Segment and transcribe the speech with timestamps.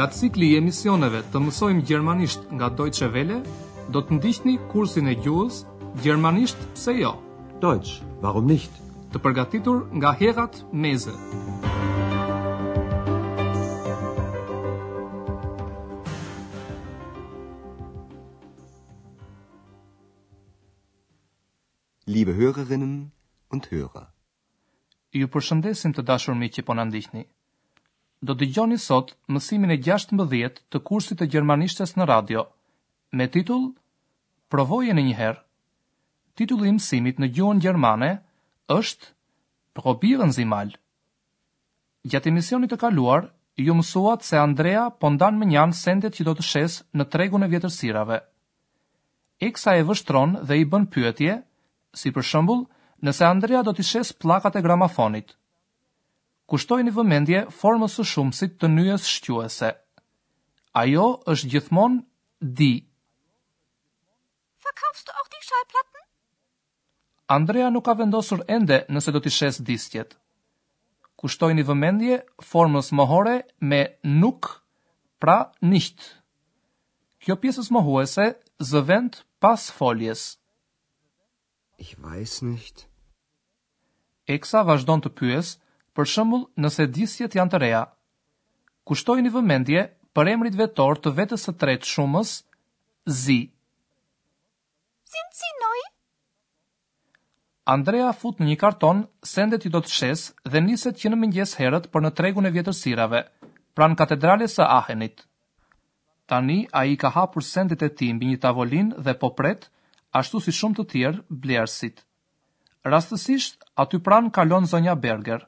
[0.00, 3.36] Nga cikli i emisioneve të mësojmë gjermanisht nga Deutsche Welle,
[3.96, 5.58] do të ndihni kursin e gjuhës
[6.04, 7.10] Gjermanisht se jo.
[7.64, 8.70] Deutsch, warum nicht?
[9.12, 11.12] Të përgatitur nga Herat Meze.
[22.14, 22.96] Liebe Hörerinnen
[23.52, 24.08] und Hörer.
[25.20, 27.26] Ju përshëndesim të dashur miq që po na ndihni
[28.28, 32.42] do të gjoni sot mësimin e 16 të kursit të Gjermanishtes në radio,
[33.16, 33.62] me titull
[34.52, 35.40] Provoje në njëherë.
[36.36, 38.10] Titulli i mësimit në gjuhën Gjermane
[38.74, 39.10] është
[39.78, 40.72] Probiren zimal.
[42.04, 43.28] Gjatë emisionit të kaluar,
[43.60, 47.48] ju mësuat se Andrea pondan më njanë sendet që do të shes në tregun e
[47.52, 48.20] vjetërsirave.
[49.48, 51.36] Eksa e vështron dhe i bën pyetje,
[52.00, 52.64] si për shëmbull,
[53.06, 55.36] nëse Andrea do të shes plakat e gramafonit–
[56.50, 59.68] kushtoj një vëmendje formës së shumësit të njës shqyëse.
[60.80, 62.00] Ajo është gjithmon
[62.58, 62.72] di.
[65.06, 65.82] du
[67.36, 70.16] Andrea nuk ka vendosur ende nëse do t'i shes distjet.
[71.20, 72.16] Kushtoj një vëmendje
[72.50, 73.36] formës mohore
[73.70, 73.80] me
[74.22, 74.50] nuk
[75.22, 75.38] pra
[75.72, 75.98] nisht.
[77.22, 78.26] Kjo pjesës mëhuese
[78.70, 80.26] zë vend pas foljes.
[81.82, 82.86] Ich weiß nicht.
[84.30, 85.58] Eksa vazhdon të pyesë,
[86.00, 87.80] për shëmbull nëse disjet janë të reja.
[88.88, 89.80] Kushtoj një vëmendje
[90.16, 92.36] për emrit vetor të vetës të tretë shumës,
[93.22, 93.40] zi.
[95.14, 95.48] Sin si
[97.72, 100.22] Andrea fut në një karton, sendet i do të shes
[100.54, 103.20] dhe niset që në mëngjes herët për në tregun e vjetësirave,
[103.78, 105.22] pranë katedrales së Ahenit.
[106.32, 109.68] Tani a i ka hapur sendet e ti mbi një tavolin dhe popret,
[110.18, 112.02] ashtu si shumë të tjerë, blersit.
[112.90, 115.44] Rastësisht, aty pranë kalon zonja Berger.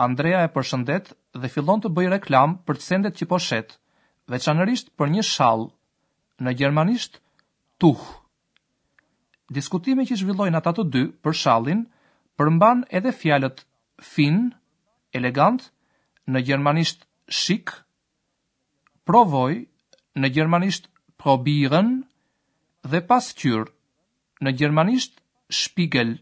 [0.00, 3.74] Andrea e përshëndet dhe fillon të bëj reklam për të sendet që po shet,
[4.34, 5.66] veçanërisht për një shall,
[6.46, 7.18] në gjermanisht
[7.82, 8.00] tuh.
[9.58, 11.82] Diskutimi që zhvillojnë ata të dy për shallin
[12.40, 13.64] përmban edhe fjalët
[14.12, 14.40] fin,
[15.20, 15.66] elegant,
[16.32, 17.04] në gjermanisht
[17.42, 17.70] shik,
[19.04, 19.52] provoj,
[20.22, 20.88] në gjermanisht
[21.20, 21.92] probieren
[22.92, 23.68] dhe pasqyr,
[24.42, 25.20] në gjermanisht
[25.62, 26.16] spiegel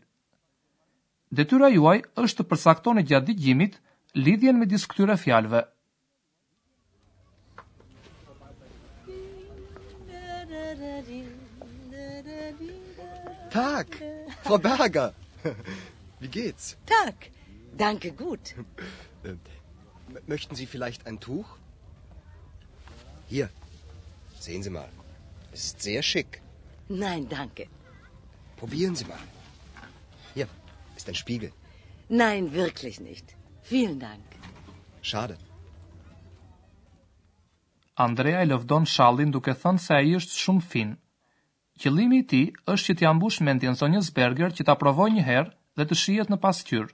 [1.38, 3.76] detyra juaj është të e gjatë digjimit
[4.14, 5.60] lidhjen me disë këtyre fjalëve.
[13.52, 13.96] Tak,
[14.42, 15.10] Frau Berger.
[16.20, 16.76] Wie geht's?
[16.86, 17.30] Tak,
[17.76, 18.54] danke gut.
[20.28, 21.48] Möchten Sie vielleicht ein Tuch?
[23.28, 23.48] Hier,
[24.40, 24.90] sehen Sie mal.
[25.52, 26.42] Ist sehr schick.
[26.88, 27.66] Nein, danke.
[28.56, 29.39] Probieren Sie mal.
[31.00, 31.50] Ist ein Spiegel.
[32.22, 33.26] Nein, wirklich nicht.
[33.72, 34.26] Vielen Dank.
[35.10, 35.36] Schade.
[38.06, 40.90] Andrea i lëvdon shallin duke thënë se ai është shumë fin.
[41.80, 45.50] Qëllimi i tij është që t'i ambush mendjen zonjës Berger që ta provojë një herë
[45.80, 46.92] dhe të shihet në pasqyr.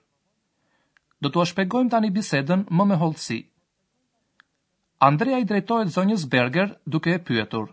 [1.22, 3.40] Do t'u shpjegojmë tani bisedën më me hollësi.
[5.10, 7.66] Andrea i drejtohet zonjës Berger duke e pyetur: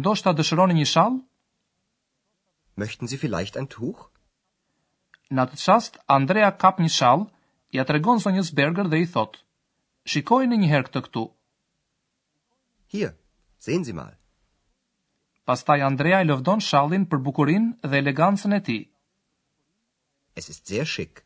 [0.00, 1.20] "Ndoshta dëshironi një shall?"
[2.80, 4.08] "Möchten Sie vielleicht ein Tuch?"
[5.32, 7.22] Në atë qast, Andrea kap një shal,
[7.74, 9.38] ja të regon Sonjës Berger dhe i thot,
[10.12, 11.22] shikoj në njëherë këtë këtu.
[12.94, 13.14] Hier,
[13.66, 14.12] sehen si mal.
[15.48, 18.76] Pastaj Andrea e lëvdon shalin për bukurin dhe elegancën e ti.
[20.40, 21.22] Es ist sehr schick.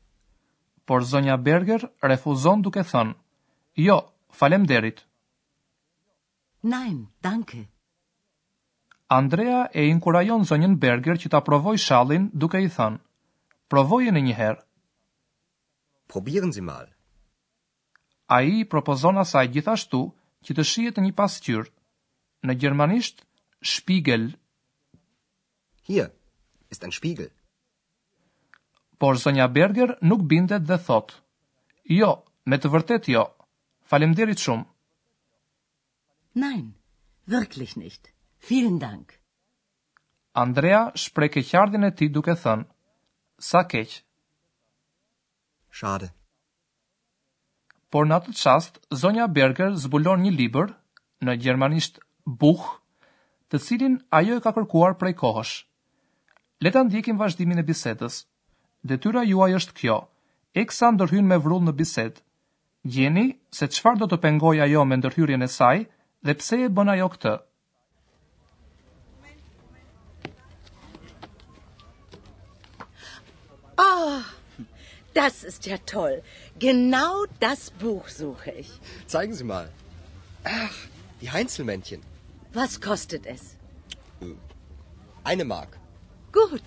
[0.88, 3.15] Por Zonja Berger refuzon duke thënë,
[3.86, 3.98] jo,
[4.41, 5.04] falem derit.
[6.62, 7.60] Nein, danke.
[9.19, 12.98] Andrea e inkurajon Zonjën Berger që ta provoj shallin duke i thënë,
[13.69, 14.61] Provojën e njëherë.
[16.11, 16.87] Probieren Sie mal.
[18.33, 20.01] A i propozon asaj gjithashtu
[20.47, 21.69] që të shijet një pasqyr.
[22.49, 23.21] Në gjermanisht,
[23.75, 24.25] Spiegel.
[25.89, 26.09] Hier,
[26.73, 27.28] ist ein Spiegel.
[29.03, 31.13] Por zonja Berger nuk bindet dhe thot.
[31.98, 32.10] Jo,
[32.51, 33.27] me të vërtet jo.
[33.92, 34.65] Falemderit shumë.
[36.45, 36.65] Nein,
[37.34, 38.10] wirklich nicht.
[38.48, 39.15] Vielen Dank.
[40.45, 42.65] Andrea shpreke qardin e ti duke thënë
[43.39, 44.03] sa keq.
[45.71, 46.11] Shade.
[47.95, 50.75] Por në atë qast, zonja Berger zbulon një liber,
[51.25, 52.67] në gjermanisht buh,
[53.51, 55.55] të cilin ajo e ka kërkuar prej kohësh.
[56.61, 58.25] Leta ndjekim vazhdimin e bisedës.
[58.89, 59.97] Detyra juaj është kjo,
[60.61, 62.19] e kësa ndërhyn me vrull në biset.
[62.93, 63.27] Gjeni
[63.59, 65.85] se qfar do të pengoj ajo me ndërhyrjen e saj
[66.27, 67.35] dhe pse e bën ajo këtë.
[74.00, 74.22] Oh,
[75.15, 76.22] das ist ja toll.
[76.60, 78.71] Genau das Buch suche ich.
[79.15, 79.68] Zeigen Sie mal.
[80.45, 80.74] Ach,
[81.21, 82.00] die Heinzelmännchen.
[82.53, 83.42] Was kostet es?
[84.22, 84.34] Äh,
[85.30, 85.72] eine Mark.
[86.33, 86.66] Gut,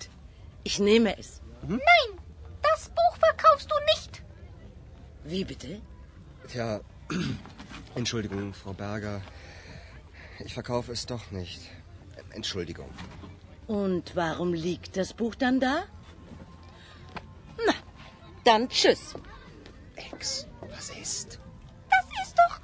[0.64, 1.40] ich nehme es.
[1.62, 1.80] Hm?
[1.92, 2.12] Nein,
[2.68, 4.12] das Buch verkaufst du nicht.
[5.32, 5.70] Wie bitte?
[6.50, 6.80] Tja,
[7.94, 9.16] Entschuldigung, Frau Berger.
[10.44, 11.60] Ich verkaufe es doch nicht.
[12.34, 12.90] Entschuldigung.
[13.68, 15.76] Und warum liegt das Buch dann da?
[18.44, 19.14] Dann tschüss.
[19.96, 21.38] Ex, was ist?
[21.90, 22.54] Das ist doch.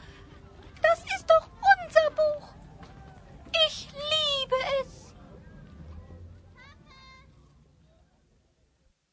[0.87, 2.49] Das ist doch unser Buch.
[3.67, 3.77] Ich
[4.15, 4.97] liebe es.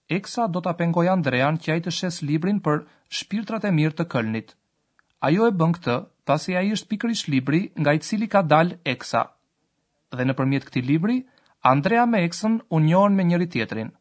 [0.09, 2.81] Eksa do ta pengoj Andrean që ai të shes librin për
[3.19, 4.55] shpirtrat e mirë të Kölnit.
[5.29, 9.21] Ajo e bën këtë pasi ai është pikërisht libri nga i cili ka dal Eksa.
[10.17, 11.19] Dhe nëpërmjet këtij libri,
[11.61, 13.94] Andrea me Eksën u njohën me njëri tjetrin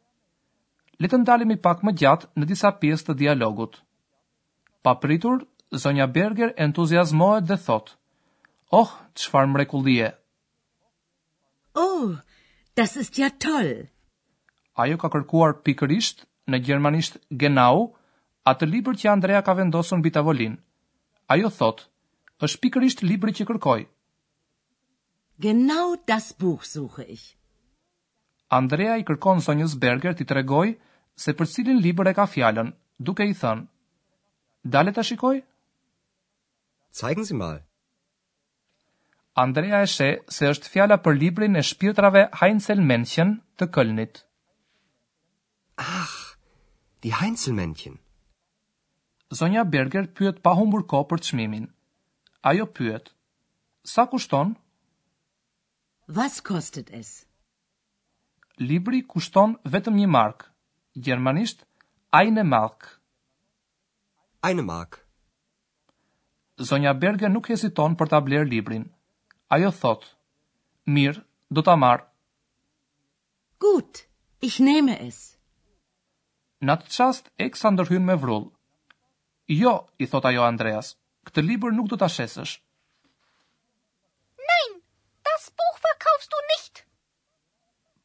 [1.02, 3.78] le të ndalemi pak më gjatë në disa pjesë të dialogut.
[4.84, 5.42] Pa pritur,
[5.84, 7.94] zonja Berger entuziazmohet dhe thot,
[8.76, 10.06] Oh, qëfar mrekullie!
[11.78, 12.14] Oh,
[12.76, 13.86] das ist ja toll!
[14.82, 17.84] Ajo ka kërkuar pikërisht në gjermanisht genau,
[18.50, 20.58] atë libër që Andrea ka vendosur mbi tavolinë.
[21.34, 21.86] Ajo thot,
[22.42, 23.86] është pikërisht libri që kërkoj.
[25.46, 27.28] Genau das Buch suche ich.
[28.56, 30.64] Andrea i kërkon Sonjës Berger t'i tregoj
[31.22, 32.68] se për cilin libër e ka fjallën,
[33.08, 33.64] duke i thënë.
[34.76, 35.40] Dale të shikoj?
[37.00, 37.56] Zeigen si mal.
[39.44, 40.06] Andrea e she
[40.36, 44.22] se është fjalla për librin e shpirtrave Heinzel Menchen të Kölnit.
[45.88, 46.14] Ah,
[47.06, 47.98] di Heinzel Menchen.
[49.40, 51.66] Zonja Berger pyet pa humbur kohë për të shmimin.
[52.52, 53.10] Ajo pyet,
[53.96, 54.54] sa kushton?
[54.54, 57.12] kostet Was kostet es?
[58.62, 60.44] libri kushton vetëm një mark.
[60.94, 61.64] Gjermanisht,
[62.12, 63.00] eine mark.
[64.42, 65.00] Eine mark.
[66.58, 68.84] Zonja Berge nuk heziton për ta bler librin.
[69.50, 70.04] Ajo thot,
[70.86, 72.04] mirë, do ta marë.
[73.58, 74.04] Gut,
[74.40, 75.36] ich nehme es.
[76.64, 78.46] Në të qast, e kësa ndërhyn me vrull.
[79.48, 80.94] Jo, i thot ajo Andreas,
[81.26, 82.54] këtë libër nuk do ta shesësh.
[84.50, 84.78] Nein,
[85.26, 85.80] das buch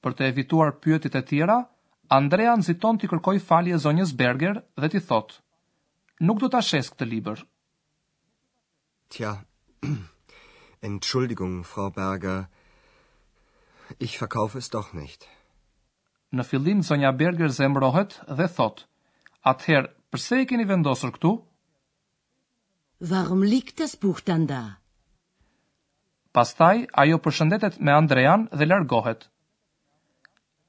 [0.06, 1.56] për të evituar pyetit e tjera,
[2.20, 5.40] Andrea ziton të i kërkoj falje zonjës Berger dhe t'i thotë,
[6.28, 7.42] nuk do t'a shes këtë liber.
[9.14, 9.34] Tja,
[10.92, 12.46] entschuldigung, Frau Berger,
[14.08, 15.28] ich verkaufe es doch nicht.
[16.38, 18.84] Në fillim, zonja Berger zemrohet dhe thot,
[19.52, 21.32] atëherë, përse i keni vendosur këtu?
[23.10, 24.62] Varum liegt das Buch dann da?
[26.38, 29.28] Pastaj, ajo përshëndetet me Andrean dhe largohet.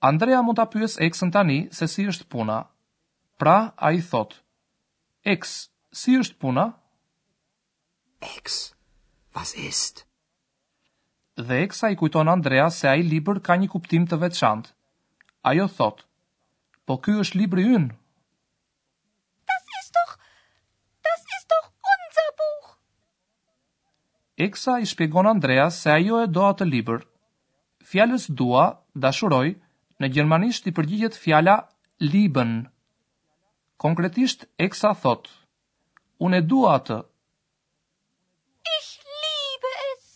[0.00, 2.58] Andrea mund të apyës eksën tani se si është puna.
[3.41, 4.35] Pra, a i thot,
[5.29, 6.62] Ex, si është puna?
[8.37, 8.55] Ex,
[9.37, 10.06] was ist?
[11.37, 14.17] Dhe eksa i kujton Andrea se a i liber ka një kuptim të
[15.43, 16.05] A jo thot,
[16.87, 17.94] po ky është libri ynë.
[19.52, 20.17] Das ist doch,
[21.08, 22.76] das ist doch unser buch.
[24.37, 27.06] Eksa i shpjegon Andrea se ajo e doa të liber.
[27.85, 29.55] Fjallës dua, dashuroj,
[30.00, 31.58] Në gjermanisht i përgjigjet fjala
[32.12, 32.54] liben.
[33.85, 35.28] Konkretisht eksa thot
[36.28, 36.97] Unë e dua atë.
[38.78, 38.88] Ich
[39.25, 40.09] liebe es.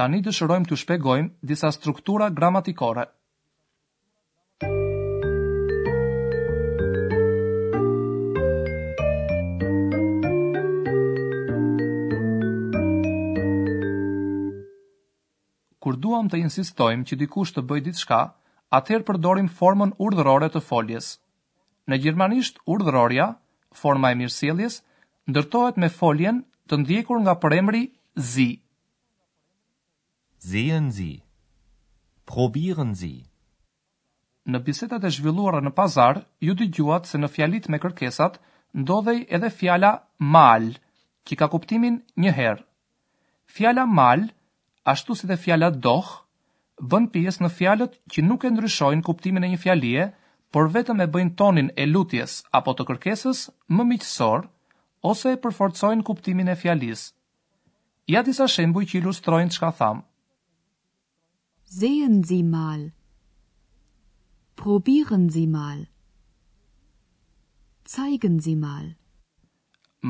[0.00, 3.06] Tani dëshironim të shpjegojmë disa struktura gramatikore.
[16.02, 18.18] duam të insistojmë që dikush të bëjë diçka,
[18.78, 21.12] atëherë përdorim formën urdhërore të foljes.
[21.88, 23.26] Në gjermanisht urdhëroria,
[23.82, 24.80] forma e mirësjelljes,
[25.30, 27.82] ndërtohet me foljen të ndjekur nga përemri
[28.32, 28.48] zi.
[30.44, 31.16] Sehen Sie.
[32.28, 33.24] Probieren Sie.
[34.48, 38.36] Në bisedat e zhvilluara në pazar, ju dëgjuat se në fjalit me kërkesat
[38.78, 39.90] ndodhej edhe fjala
[40.34, 40.68] mal,
[41.26, 42.62] që ka kuptimin një herë.
[43.56, 44.28] Fjala mal–
[44.92, 46.08] ashtu si dhe fjala doh,
[46.90, 50.04] vën pjesë në fjalët që nuk e ndryshojnë kuptimin e një fjalie,
[50.54, 53.40] por vetëm e bëjnë tonin e lutjes apo të kërkesës
[53.78, 54.46] më miqësor
[55.12, 57.06] ose e përforcojnë kuptimin e fjalisë.
[58.14, 60.00] Ja disa shembuj që ilustrojnë çka tham.
[61.78, 62.86] Sehen Sie mal.
[64.56, 65.82] Probieren Sie mal.
[67.98, 68.88] Zeigen Sie mal.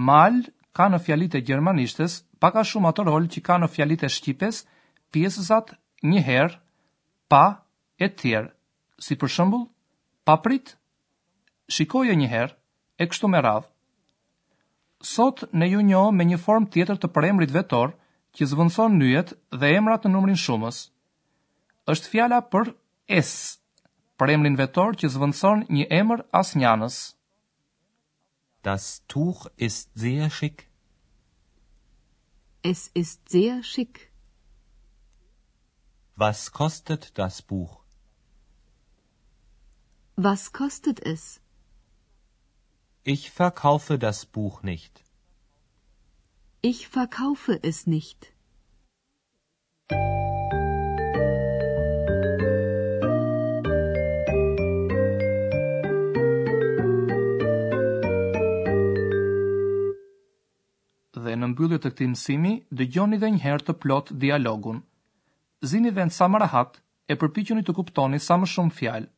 [0.09, 0.39] Mal
[0.77, 4.11] ka në fjalit e gjermanishtes pak a shumë ato rol që ka në fjalit e
[4.17, 4.63] shqipes
[5.15, 5.73] pjesësat
[6.11, 6.59] njëherë,
[7.31, 7.45] pa
[7.99, 8.51] e tjerë,
[9.03, 9.65] si për shëmbull,
[10.29, 10.75] paprit,
[11.77, 12.55] shikojë një herë,
[13.03, 13.69] e kështu me radhë.
[15.15, 17.93] Sot ne ju njo me një form tjetër të emrit vetor,
[18.37, 20.91] që zvëndson njët dhe emrat në numrin shumës.
[21.93, 22.75] është fjala për
[23.09, 23.31] es,
[24.29, 26.97] emrin vetor që zvëndson një emër as njanës.
[28.62, 30.69] Das Tuch ist sehr schick.
[32.62, 34.11] Es ist sehr schick.
[36.17, 37.85] Was kostet das Buch?
[40.17, 41.41] Was kostet es?
[43.05, 45.05] Ich verkaufe das Buch nicht.
[46.61, 48.33] Ich verkaufe es nicht.
[61.52, 64.81] mbyllje të këti mësimi, dëgjoni gjoni dhe njëherë të plot dialogun.
[65.71, 66.81] Zini vend sa më rahat
[67.12, 69.11] e përpikjuni të kuptoni sa më shumë fjalë.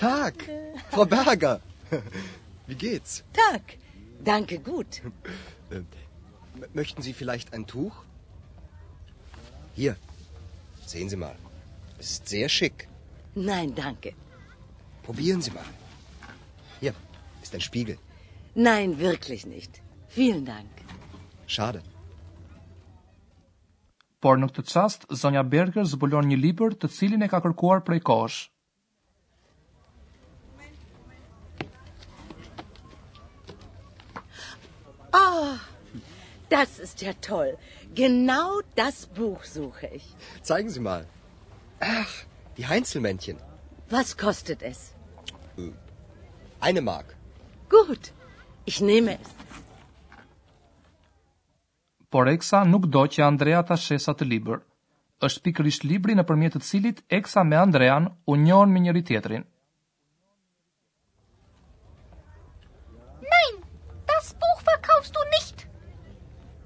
[0.00, 0.34] Tag.
[0.90, 1.60] Frau po, Berger.
[2.66, 3.22] Wie geht's?
[3.34, 3.76] Tag.
[4.24, 5.02] Danke gut.
[6.72, 7.92] Möchten Sie vielleicht ein Tuch?
[9.76, 9.96] Hier.
[10.86, 11.36] Sehen Sie mal.
[12.00, 12.88] ist sehr schick.
[13.34, 14.12] Nein, danke.
[15.02, 15.68] Probieren Sie mal.
[16.80, 16.94] Hier
[17.42, 17.98] ist ein Spiegel.
[18.54, 19.82] Nein, wirklich nicht.
[20.08, 20.72] Vielen Dank.
[21.46, 21.82] Schade.
[24.22, 28.00] Por në këtë çast, zonja Berger zbulon një libër të cilin e ka kërkuar prej
[28.08, 28.40] kohësh.
[36.50, 37.56] Das ist ja toll.
[37.94, 40.04] Genau das Buch suche ich.
[40.42, 41.06] Zeigen Sie mal.
[41.78, 42.14] Ach,
[42.56, 43.38] die Heinzelmännchen.
[43.90, 44.94] Was kostet es?
[45.56, 45.70] Äh,
[46.60, 47.14] eine Mark.
[47.70, 48.10] Gut.
[48.64, 49.28] Ich nehme es.
[52.10, 54.60] Por Eksa nuk do që Andrea ta shesa të libër.
[55.28, 59.44] Është pikrisht libri nëpërmjet të cilit Eksa me Andrean u njohën me njëri-tjetrin.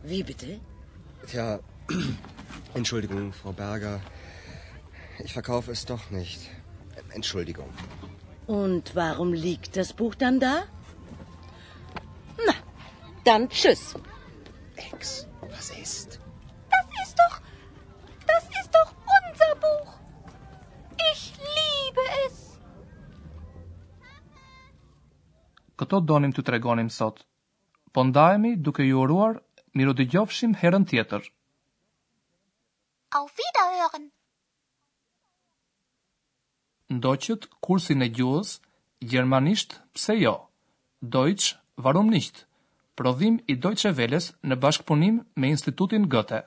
[0.07, 0.59] Wie bitte?
[1.27, 1.59] Tja,
[2.75, 4.01] Entschuldigung, Frau Berger.
[5.25, 6.51] Ich verkaufe es doch nicht.
[7.15, 7.71] Entschuldigung.
[8.47, 10.65] Und warum liegt das Buch dann da?
[12.47, 12.53] Na,
[13.25, 13.95] dann tschüss.
[14.77, 16.21] Ex, was ist?
[16.75, 17.41] Das ist doch.
[18.33, 19.93] Das ist doch unser Buch.
[21.15, 22.37] Ich liebe es.
[25.81, 27.25] Këto donim të tregonim sot.
[27.95, 29.41] Po ndajemi duke ju uruar
[29.77, 31.25] miru dë gjofshim herën tjetër.
[33.19, 34.05] Auf Wiederhören!
[36.97, 38.51] Ndoqët kursin e gjuhës,
[39.11, 40.35] Gjermanisht pse jo,
[41.17, 41.55] Deutsch
[41.85, 42.45] varum nicht,
[42.97, 46.45] prodhim i Deutsche Welles në bashkëpunim me Institutin Goethe.